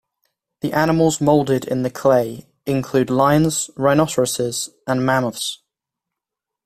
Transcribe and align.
The 0.61 0.73
animals 0.73 1.21
molded 1.21 1.63
in 1.65 1.83
the 1.83 1.91
clay 1.91 2.47
include 2.65 3.11
lions, 3.11 3.69
rhinoceroses, 3.77 4.71
and 4.87 5.05
mammoths. 5.05 5.59